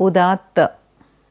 [0.00, 0.60] उदात्त।